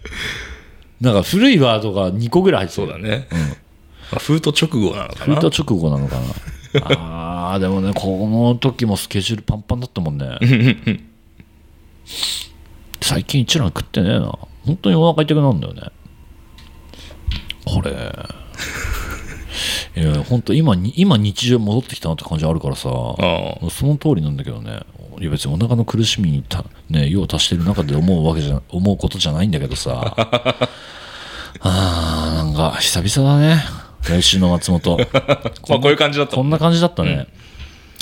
[1.02, 2.88] なんか古いワードが2個ぐらい入ってる。
[2.88, 3.28] そうだね、
[4.12, 5.26] まあ、フート直後なのかな。
[5.26, 6.24] フート直後なのかな。
[7.54, 10.38] あーでもねこの時もスケジュールパンパンだったもんね。
[13.02, 14.38] 最近一蘭食ってねえな。
[14.66, 15.82] 本当にお腹痛くなるんだよね。
[17.66, 17.92] これ。
[19.96, 22.90] いや本当今に今日常戻ってきたなって感じあるからさ。
[22.90, 22.94] あ。
[23.70, 24.82] その通りなんだけどね
[25.20, 30.16] いや別にお腹の苦しみにた、ね、用を足してる中で思うわけじゃ 思うことじゃないんだけどさ。
[31.60, 33.64] あーなんか久々だね。
[34.08, 34.98] 来週の松本。
[35.70, 36.36] まあこういう感じだった。
[36.36, 37.28] こんな感じだったね、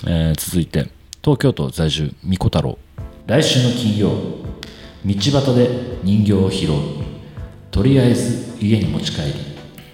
[0.05, 0.89] えー続いて
[1.23, 2.77] 東京都在住みこ太郎
[3.27, 4.09] 来週の金曜
[5.05, 5.69] 道端で
[6.03, 6.71] 人形を拾う。
[7.71, 9.33] とりあえず家に持ち帰り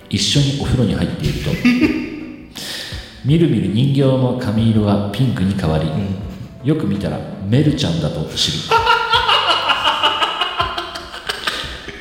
[0.09, 1.51] 一緒にお風呂に入っていると。
[3.23, 5.85] みるみる人形の髪色がピンクに変わり、
[6.63, 8.57] よく見たらメルちゃんだと知る。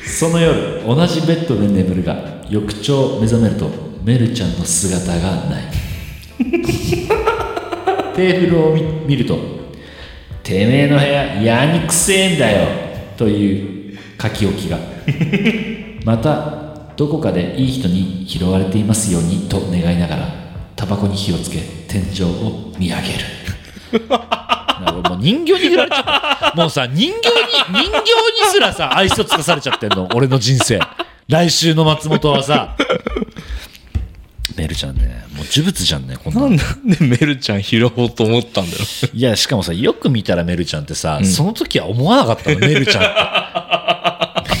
[0.05, 2.15] その夜同じベッドで眠るが
[2.47, 3.71] 翌朝目覚めると
[4.03, 5.63] メルちゃんの姿がない。
[8.15, 8.75] テーブルを
[9.07, 9.39] 見ると
[10.43, 12.67] 「てめえの部屋やにくせえんだよ」
[13.17, 14.77] という書き置きが。
[16.05, 16.61] また
[16.95, 20.29] どこかでいい人に拾われていますようにと願いながら
[20.75, 23.50] タバコに火をつけ天井を見上げる。
[23.99, 26.53] もう人形に振られちゃった。
[26.55, 30.09] もうさ人形に人形にすらさ愛想つかされちゃってんの。
[30.15, 30.79] 俺の人生。
[31.27, 32.75] 来週の松本はさ。
[34.57, 36.49] メルちゃんねもう呪物じゃんねこんなの。
[36.49, 39.15] なんでメルちゃん拾おうと思ったんだろう。
[39.15, 43.03] いやしかもさよく見たらメルちゃんってさ、その時は思わなかったのメルちゃん。
[43.03, 43.07] っ
[44.45, 44.51] て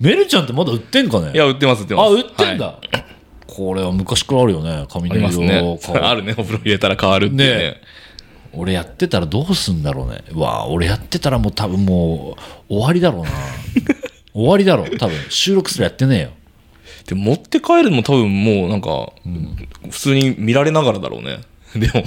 [0.00, 1.30] メルちゃんってまだ売ってんかね？
[1.32, 2.06] いや売ってます売ってます。
[2.06, 2.88] あ売ってんだ、はい
[3.56, 4.86] これは昔からあるよね。
[4.90, 5.78] 髪あの色ね。
[6.02, 6.34] あるね。
[6.36, 7.46] お風呂入れたら変わるってね。
[7.46, 7.80] ね。
[8.52, 10.22] 俺やってたらどうすんだろうね。
[10.30, 12.36] うわ俺やってたらもう多分も
[12.68, 13.30] う終わりだろうな。
[14.34, 14.98] 終わりだろう。
[14.98, 15.16] 多分。
[15.30, 16.30] 収録すらやってねえよ。
[17.06, 19.12] で持って帰るのも多分もうなんか、
[19.90, 21.38] 普通に見られながらだろうね。
[21.74, 22.04] でも。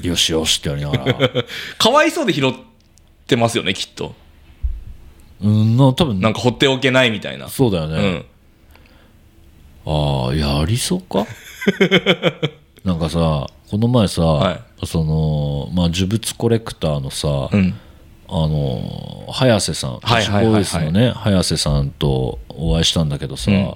[0.00, 1.30] よしよしってやりながら。
[1.78, 2.52] かわいそうで拾っ
[3.28, 4.16] てますよねきっと。
[5.40, 6.20] うんな多分。
[6.20, 7.48] なんか放っておけないみたいな。
[7.48, 8.24] そうだよね、うん
[9.86, 11.26] ああやりそうか？
[12.84, 14.86] なんかさこの前さ、はい。
[14.86, 17.74] そのまあ呪物コレクターのさ、うん。
[18.28, 20.54] あの早瀬さんはいはいはいはい。
[20.54, 23.74] ボイスのね早瀬さんとお会いしたんだけどさ、うん。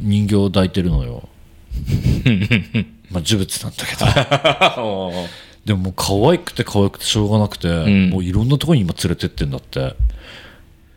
[0.00, 1.28] 人形を抱いてるのよ。
[3.10, 5.12] まあ、呪物なんだけど。
[5.64, 8.10] でももう可愛くて可愛くてしょうがなくて、ん。
[8.10, 9.94] もういろんなところに今連れてってんだって。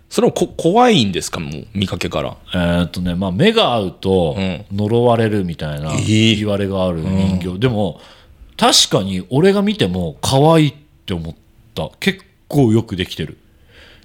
[0.09, 1.39] それもこ怖いんですか？
[1.39, 2.37] もう見かけから。
[2.53, 4.65] えーっとね、まあ、目が合うとうん。
[4.71, 6.37] 呪われるみたいなー。
[6.37, 7.99] 言われがある人形、でも
[8.55, 10.73] 確かに俺が見ても可愛いっ
[11.05, 11.35] て思っ
[11.75, 11.89] た。
[11.99, 13.37] 結構よくできてる。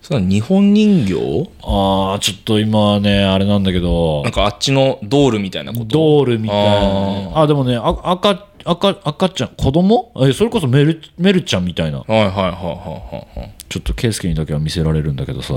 [0.02, 1.14] それは日本人形？
[1.62, 4.24] あーちょっと今はねあれなんだけど。
[4.24, 5.84] なんかあっちのドールみたいなこと？
[5.84, 6.88] ドールみたい
[7.30, 10.12] なあでもねあ赤赤赤ちゃん子供？
[10.28, 11.98] えそれこそメルメルちゃんみたいな。
[12.00, 13.54] はいはいはいはいはいはい。
[13.68, 15.54] ちょっと圭介にだけは見せられるんだけどさ。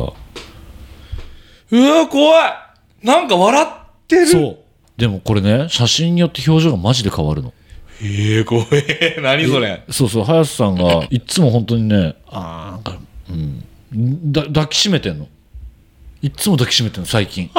[1.72, 2.54] うわ怖い！
[3.06, 3.68] なんか笑っ
[4.08, 4.28] てる。
[4.28, 4.58] そう。
[4.98, 7.54] でもこれね写真によって表情がマジで変わるの。
[8.02, 9.84] ええ怖え 何それ？
[9.89, 12.98] そうそう早瀬さんが いっつも本当にねあーなんか
[13.30, 14.32] うん。
[14.32, 15.28] だ抱きしめてんの。
[16.22, 17.50] いっつも抱きしめてんの最近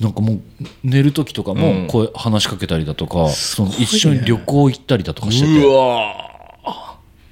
[0.00, 0.40] なんかもう
[0.84, 5.66] 寝る時とかも声話しかけたりだとか、その一緒に旅行行ったりだとかしてて。
[5.66, 6.24] うわ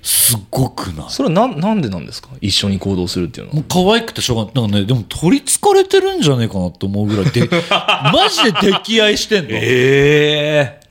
[0.03, 1.07] すごくない？
[1.11, 2.29] それはなんなんでなんですか？
[2.41, 3.57] 一緒に行動するっていうのは。
[3.57, 4.55] もう可愛くてしょうがない。
[4.55, 7.41] なんかねでも取りつかれてるんじゃねえかなって思うぐらいで
[8.13, 9.51] マジで溺愛してんの。
[9.53, 10.87] ええ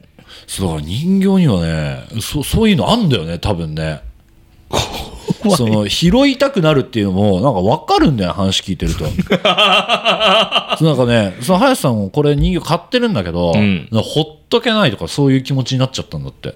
[0.47, 4.01] そうだから人形にはねそそういうのあんだよね多分ね
[5.55, 9.05] その拾いたくなるっていうのもなんか分かるんだよ話聞いてると。
[9.05, 9.11] そ
[10.85, 13.87] うなんかねその林さんもこれ人形買ってるんだけど、ん。
[13.91, 16.55] なんかほっとけないとかそういう気持ちになっちゃったんだって。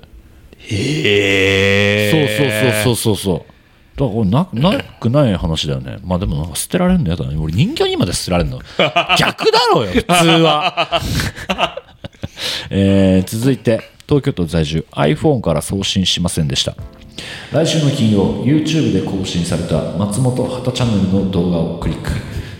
[0.59, 3.59] へえそうそうそうそうそう
[3.99, 4.29] だからこれ
[4.61, 5.97] ななくない話だよね。
[6.03, 8.59] まあでもなんか捨てられるのやだね俺人形にまで捨てられるの。
[9.17, 11.01] 逆だろうよ普通は。
[12.69, 14.85] えー続いて東京都在住。
[14.91, 16.75] iPhone から送信しませんでした
[17.51, 22.11] 来週の金曜 YouTube で更新された松本畑チャンネルの動画をクリック。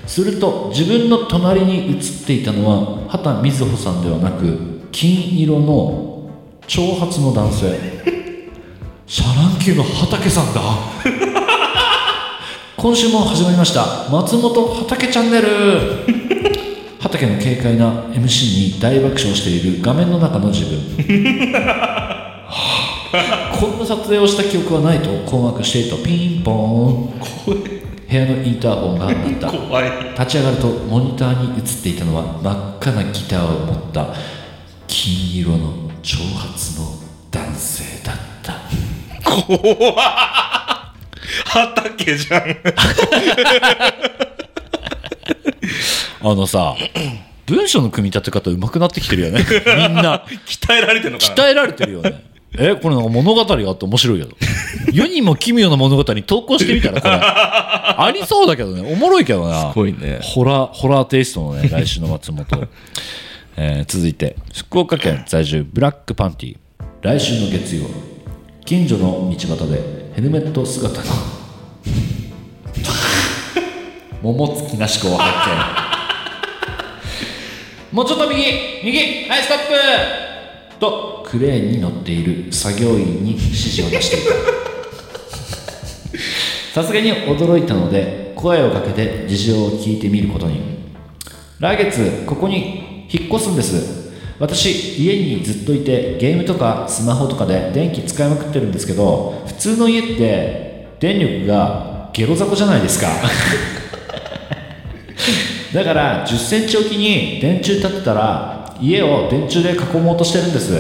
[0.08, 6.32] すると自分の隣に映っていたのは畑瑞穂さんではなく金色の
[6.66, 7.80] 長髪の男性。
[9.06, 10.62] シャラン級の畑さんだ。
[12.78, 15.48] 今週も始まりました松本畑チャンネル。
[17.00, 21.54] 畑の軽快な MC に大爆笑している画面の中の自分。
[21.54, 22.89] は あ
[23.60, 27.80] こんな撮影をした記憶はないと困惑しているとピンポーン。
[28.10, 29.48] 部屋のインターホンが鳴った。
[29.52, 29.92] 怖い。
[30.14, 34.08] 立ち上がるとモニターに映っていたのは真っ赤なギターを持った
[34.88, 37.00] 金色の長髪の
[37.32, 38.54] 男性だった。
[41.46, 42.58] 畑じゃん。
[46.22, 46.76] あのさ
[47.46, 49.46] 文章の組み立て方上手くなってきてるよね。
[49.50, 50.24] みんな。
[50.46, 51.36] 鍛えられてるのかな。
[51.36, 52.29] 鍛えられてるよね
[52.60, 54.36] えこれなんか物語があって面白いけど。
[54.92, 57.14] 世にも奇妙な物語に投稿してみたらこれ。
[57.22, 58.92] ありそうだけどね。
[58.92, 59.72] おもろいけどな。
[59.72, 60.20] すごいね。
[60.22, 62.46] ホラーホラーテイストのね来週の松本、
[63.56, 66.58] えー続いて福岡県在住ブラックパンティ
[67.02, 67.84] 来週の月曜
[68.66, 71.06] 近所の道端でヘルメット姿の
[74.22, 75.50] 桃月なし子を発
[77.92, 78.44] 見もうちょっと右
[78.84, 80.29] 右はいストップ
[80.80, 84.34] とクレーンに乗っている作業員に指示を出していた
[86.82, 90.80] さすがに驚いたので声をかけて事情を聞いてみることに。
[91.60, 94.10] 来月ここに引っ越すんです。
[94.40, 103.10] 私家にずっといてゲームとかスマホとかで電気使いまくってるんですけど普通の家って電力がゲロ雑魚じゃないですか。
[105.74, 110.72] だから1 0センチおきに電柱立てたら家を電柱で囲もうとしてるんです。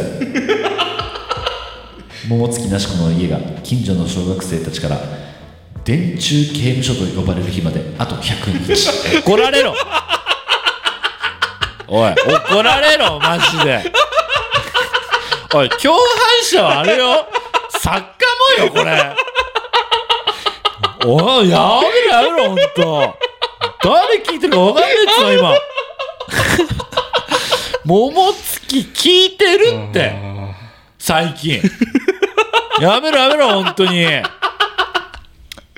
[2.30, 4.98] 桃月なし子の家が近所の小学生たちから
[5.84, 8.90] 電柱刑務所と呼ばれる日まであと100日。
[9.26, 9.74] 怒られろ。
[11.88, 13.92] おい怒られろマジで。
[15.54, 16.04] おい共犯
[16.44, 17.26] 者はあれよ。
[17.80, 18.04] 作家
[18.60, 19.16] もよこれ。
[21.06, 23.18] おいやめろやめろほんと。
[23.82, 25.56] 誰聞いてるか分かんないっつうの今。
[27.86, 30.14] 桃月聞いてるって。
[30.98, 31.62] 最近。
[32.82, 34.06] やめろやめろ本当に。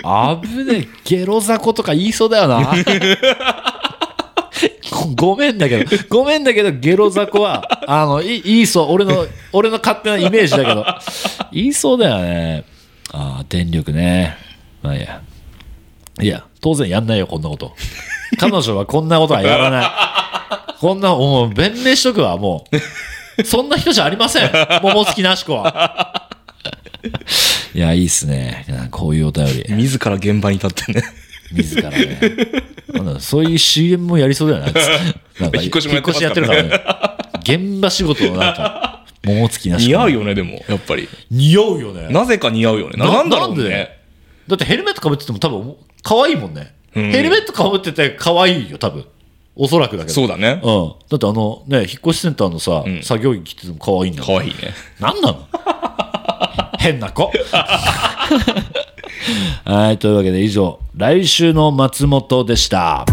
[0.02, 2.72] 危ねえゲロ雑魚とか言いそうだよな。
[5.16, 5.96] ご ごめんだけど。
[6.08, 8.92] ごめんだけどゲロ雑魚はあのい言いそう。
[8.92, 10.84] 俺の俺の勝手なイメージだけど。
[11.52, 12.64] 言いそうだよね。
[13.12, 14.36] ああ電力ね。
[14.82, 15.20] まあいいや。
[16.20, 17.74] いや当然やんないよこんなこと。
[18.38, 20.31] 彼女はこんなことはやらない
[20.80, 22.64] こんなもう弁明しとくわも
[23.38, 23.44] う。
[23.44, 24.50] そんな人じゃありません。
[24.82, 26.30] 桃月なし子は。
[27.74, 28.66] いやいいっすね。
[28.90, 29.64] こういうお便り。
[29.74, 31.02] 自ら現場に立ってね。
[31.52, 32.18] 自らね。
[32.92, 34.72] なんだそういう CM もやりそうだよね。
[35.40, 36.80] なんか引っ越しもやってやってるからね。
[37.42, 41.08] 現場仕事のなんか桃月なし似合うよね、でも、やっぱり。
[41.30, 42.08] 似合うよね。
[42.10, 42.96] なぜか似合うよね。
[42.96, 43.98] なんだろうなんでね。
[44.48, 47.10] だってヘルメットかぶってても多分可愛いもんね、うん。
[47.10, 49.04] ヘルメットかぶってて可愛いよ多分
[49.54, 50.14] おそらくだけど。
[50.14, 50.60] そうだね。
[50.64, 53.02] うん、だってあのね引っ越しセンターのさ、ん。
[53.02, 54.56] 作業着着てても可愛いんだかわいいね。
[54.98, 55.46] なんなの？
[56.78, 57.30] 変な子。
[59.64, 63.06] はいというわけで以上来週の松本でした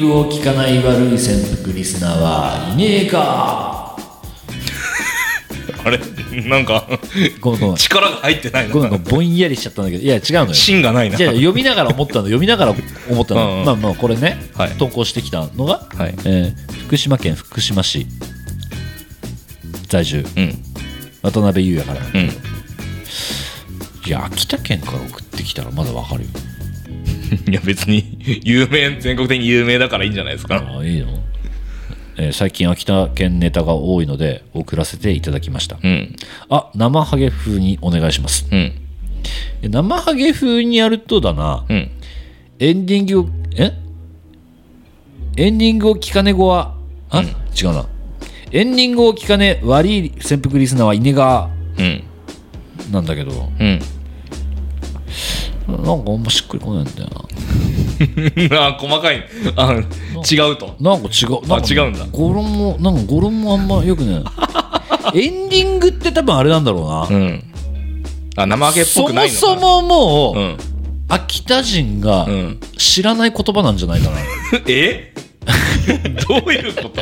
[0.00, 3.94] エンディングを聞かない悪い潜伏リスナーはいねえか。
[5.84, 5.98] あれ？
[6.48, 6.86] なんか、
[7.40, 7.76] ごめんごめん。
[7.76, 8.74] 力が入ってないな。
[8.74, 10.02] ごめんごめんぼんやりしちゃったんだけど。
[10.02, 10.54] いや違うのよ。
[10.54, 11.16] 芯がないな。
[11.16, 12.20] じゃあ読みながら思ったの。
[12.22, 12.74] 読みながら
[13.10, 13.64] 思ったの、うんうん。
[13.66, 14.70] まあまあこれね、はい。
[14.72, 16.14] 投稿してきたのが、はい。
[16.24, 18.06] えー福島県福島市。
[19.88, 20.24] 在住。
[20.36, 20.58] うん。
[21.22, 22.00] 渡辺裕也から。
[22.00, 22.30] うん。
[24.06, 26.28] いや秋田県から送ってきたらまだわかるよ
[27.50, 30.56] いや、別に、有名、全国的に有名だからいいんじゃないですか。
[30.56, 31.08] ああいいの、
[32.16, 36.14] えー最近秋田県ネタが多いので送らせていただきました、うん。
[36.50, 38.72] あ生ハゲ風にお願いしますうん。
[39.62, 41.90] え生ハゲ風にやるとだな、うん。
[42.58, 43.72] エンディングをえ？
[45.36, 46.74] エンディングを聞かね語は
[47.08, 47.86] あ、違うな
[48.52, 52.02] エンディングを聞かね悪い潜伏リスナーは稲がうん。
[52.92, 53.80] なんだけどうん。
[55.78, 57.08] なんかあんましっくりこないんだよ
[58.62, 59.24] あ、細かい。
[59.56, 59.72] あ、
[60.30, 60.74] 違うと。
[60.80, 61.30] ななんか違う。
[61.48, 62.06] なんかね違うんだ。
[62.10, 64.22] 語呂もなんか語呂もあんまよくね
[65.14, 67.44] エンディングって多分あれなんだろうな、うん。
[68.36, 69.40] あ、生揚げっぽそもくないのか。
[69.40, 70.56] そももう、うん。
[71.08, 72.60] 秋田人がうん。
[72.78, 74.16] 知らない言葉なんじゃないかな、
[74.68, 75.12] え？
[76.28, 77.00] どういうこと？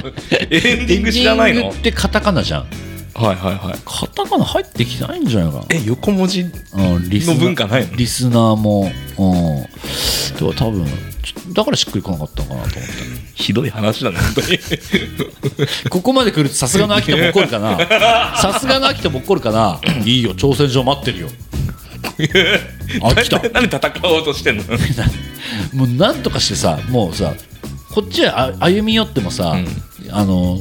[0.51, 1.61] エンディング知らないの？
[1.61, 2.67] エンディングってカタカナじゃん
[3.19, 3.79] はいはいはい。
[3.85, 6.43] カタカナ入ってきてないんじゃないかなえ、横文字？
[6.43, 6.47] う
[6.99, 7.97] ん、リスナーの文化ないの？
[7.97, 10.39] リスナーも、うん。
[10.39, 12.93] でも多分、ちょだからしっくりこなかったのかなと思って。
[13.35, 14.59] ひどい話だね、本当に。
[15.91, 17.79] ここまで来るとさすがの秋田も怒るかな
[18.37, 21.29] さすがの秋田も怒るかないいよ、挑戦状待ってるよ。
[23.03, 23.41] 秋田。
[23.51, 24.65] なんで戦おうとしてんの？
[25.75, 27.35] もうなんとかしてさ、もうさ、
[27.91, 29.57] こっちへあ歩み寄ってもさ、
[30.11, 30.61] あの、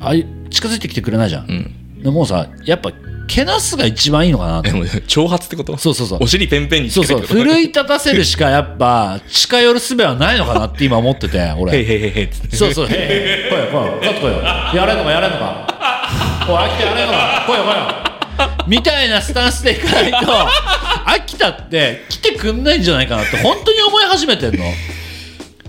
[0.00, 1.44] あい近づいてきてくれないじゃん。
[1.46, 1.74] ん
[2.06, 2.92] でもうさ、やっぱ、
[3.26, 5.76] けなすが一番いいのかなとでも挑発ってこと？
[5.76, 11.76] そうそうそうお尻ペンペンにそうそう、奮い立たせるしかやっぱ近寄る術はないのかなって今思ってて、へい俺。
[11.76, 14.38] へいへいへいっつってそうそう、へいへい、来いよ来いよ、かかってこいよ。
[14.38, 16.46] やれんのかやれんのか。
[16.48, 18.66] おい、秋田やれんのか、来いよ来いよ。
[18.68, 20.18] みたいなスタンスでいかないと、
[21.10, 24.64] 秋田って来てくんないんじゃないかなって本当に思い始めてんの。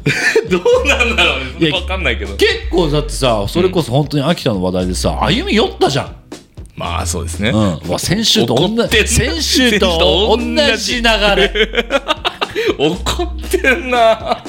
[0.49, 6.15] どうなんだろういやねわかんないけど結構だってさ、それこそ本当に秋田の話題でさ、歩み寄ったじゃん。
[6.77, 7.49] まあそうですね。
[7.49, 7.99] うん。
[7.99, 10.37] 先週と同じ、先週と同
[10.77, 11.03] じ流
[11.35, 11.85] れ。
[12.77, 14.43] 怒ってんな。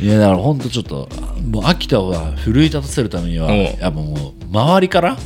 [0.00, 1.08] いやだから本当ちょっと
[1.46, 3.64] もう秋田は奮い立たせるためにはうん。
[3.64, 5.18] やっぱもう周りから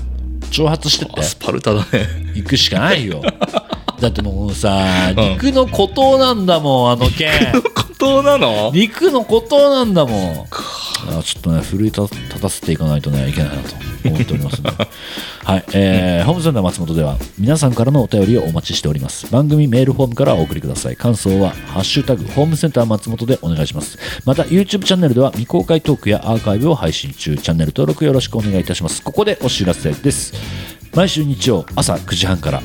[0.50, 1.20] 挑発してって。
[1.20, 2.08] アスパルタだね。
[2.34, 3.22] 行くしかないよ。
[4.00, 5.28] だってもうさうん。
[5.34, 7.30] 肉の孤島なんだもんあの県
[7.72, 8.72] 孤島なの？
[8.74, 10.46] 肉の孤島なんだもん。
[11.18, 12.08] あちょっとね奮い立
[12.40, 13.74] たせていかないとねいけないなと
[14.08, 14.88] 思っておりますので
[15.44, 19.30] はい、えーホームセンター松本では皆さんからのお便りをお待ちしております。
[19.32, 20.96] 番組メールフォームからお送りください。
[20.96, 23.98] 感想は「ハッシュタグホームセンター松本」でお願いします。
[24.24, 27.36] また YouTube チャンネルでは未公開トークやアーカイブを配信中。
[27.36, 29.02] チャンネル登録よろしくお願いいたします。
[29.02, 30.32] ここでお知らせです。
[30.94, 32.62] 毎週日曜朝9時半から。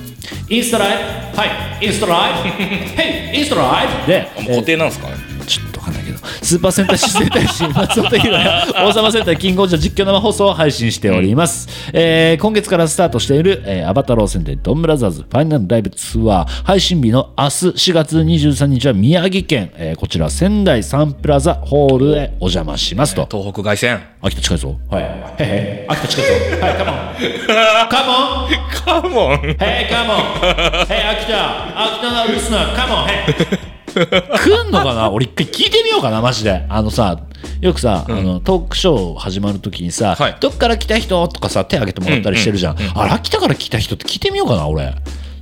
[0.50, 0.98] インスタライ
[1.34, 1.38] ブ？
[1.40, 1.46] は
[1.82, 1.86] い。
[1.86, 2.50] インスタライブ？
[2.50, 4.12] ヘ イインスタライブ？
[4.12, 5.16] で、固定なんですかね。
[5.48, 11.68] ちょっとわかんないけど、スーパー戦隊シス戦隊士松本ひろや王様戦隊キングオージャー実況生放送を配信しております。
[11.94, 23.28] えー今月からスタートしている、えーアバタロー戦隊ドンブラザーズファイナルライブツアー配信日の明日4月23日は宮城県、えーこちら仙台サンプラザホールへお邪魔しますと。
[23.32, 24.80] 東北凱旋秋田近いぞ。
[24.90, 25.04] はい。
[25.04, 25.08] へ
[25.40, 25.86] へ。
[25.90, 26.32] 秋田近いぞ。
[26.66, 27.88] はい、 カモン。
[27.90, 28.68] カモン。
[28.86, 30.88] カモン Hey, come on!
[30.88, 33.06] Hey, 秋田秋田のリスナー、come on!
[33.08, 33.77] Hey!
[34.06, 35.10] 来んのかな？
[35.10, 36.66] 俺一回聞いてみようかな、マジで。
[36.70, 37.20] あのさ、
[37.62, 41.28] よくさ、あのトークショー始まるときにさ、はいどっから来た人？
[41.28, 42.78] とかさ、手挙げてもらったりしてるじゃん。
[42.96, 44.94] あれ、秋田から来た人って聞いてみようかな、俺。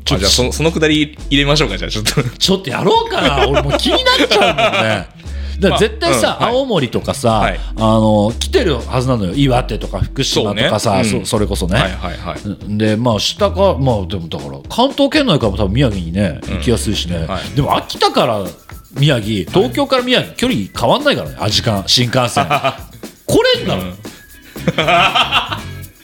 [0.06, 5.08] ちょっとあじゃあそのそのくだり入れましょうかじゃあちょっと ちょっとやろうかな俺もう気になっちゃうもんね。
[5.60, 6.62] だから絶対さ、まあうんはい。
[6.62, 7.60] 青森とかさ、はい。
[7.78, 11.26] あの来てるはずなのよ岩手とか福島とかさそ,、ねうん。
[11.26, 12.78] それこそね、はいはいはい。
[12.78, 17.56] でまあ下かまあでもだから関東圏内からも多分宮城にね行きやすいしね、はい。
[17.56, 18.44] でも秋田から
[18.94, 22.48] 宮城東京から宮城距離変わんないからねあ時間新幹線。
[23.28, 23.82] 来れんだろ、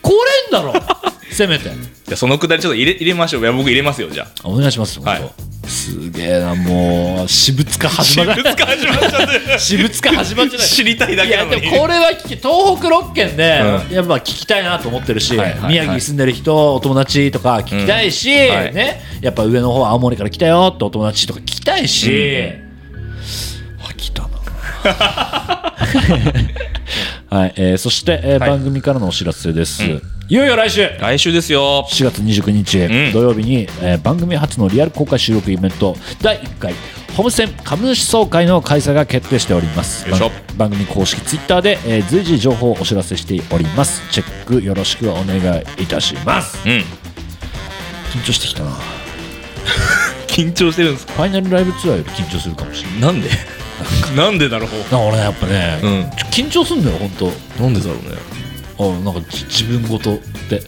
[0.02, 0.74] 来れんだろ。
[1.32, 1.72] せめて
[2.12, 3.42] じゃあそのくだりちょっと入れ入れましょう。
[3.42, 4.50] いや僕入れますよじゃあ。
[4.50, 5.32] お願いしますはい。
[5.66, 7.28] すげえなもう。
[7.30, 9.58] 私物化始まらない始まっちゃって。
[9.58, 11.64] 私物化始まってない知りたいだいけなのに。
[11.64, 15.70] やでもこれは聞き東北6県で、うやっぱ聞きたいなと思ってるし、はいはいはい。
[15.70, 18.56] 宮城に住んでる人お友達とか聞きたいし、うん。
[18.56, 18.74] はい。
[18.76, 22.52] ね、やっぱ上の方青森から来たよってお友達とか聞きたいし、
[23.88, 24.30] あ来たな。
[27.30, 28.50] はい、えーそして、えーはい。
[28.50, 30.02] 番組からのお知らせです、
[30.32, 30.88] いよいよ来週。
[30.98, 31.86] 来週ですよ。
[31.92, 32.78] 4月29日、
[33.10, 33.12] ん。
[33.12, 36.74] 土曜日に、えー番組初のリアル公開収録イベント第1回
[37.18, 40.08] ホームセン株主総会の開催が決定しております。
[40.08, 40.30] よいしょ。
[40.56, 44.02] 番番組公式ツイッターで、えー随時情報をお知らせしております。
[44.10, 45.36] チェックよろしくお願
[45.78, 46.58] いいたします。
[46.66, 46.72] うん。
[48.18, 48.72] 緊張してきたな。
[50.28, 51.14] 緊張してるんですか？
[51.14, 53.02] ファイナルライブツアーより緊張するかもしれない。
[53.02, 53.30] なんで？
[54.16, 54.70] なんでだろう。
[54.70, 56.02] なんか俺やっぱね、うん。
[56.32, 58.18] 緊張すんだよ本なんでだろうね。
[58.48, 60.20] 当あなんかじ自分ごとっ
[60.50, 60.62] て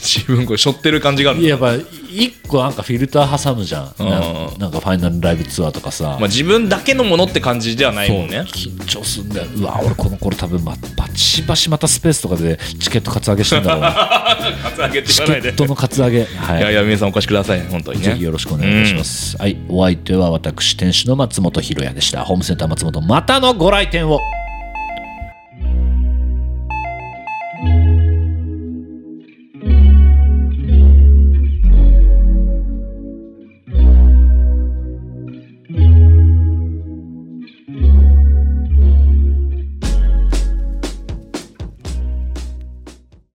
[0.00, 1.74] 自分これ背負ってる感じがあるいややっぱ
[2.10, 3.94] 一個なんかフィルター挟むじゃん。
[3.98, 4.08] うん。
[4.08, 8.40] なんなんかファイナルライブツアーとかさ、まあ自分だけのものって感じではないもんね。
[8.40, 9.48] 緊張すんだよ。
[9.56, 13.92] うわ俺この頃多分まバチバチまたスペースとかでチケットカツアゲしてんだろうな。
[14.62, 15.48] カツアゲってチ言わないで。
[15.50, 16.24] ケットのカツアゲ。
[16.24, 16.58] はい。
[16.58, 17.62] いやいや皆さんお越しください。
[17.70, 18.06] 本当にね。
[18.06, 19.56] ぜひよろしくお願いします、はい。
[19.68, 22.24] お相手は私店主の松本ひろやでした。
[22.24, 24.20] ホームセンター松本またのご来店を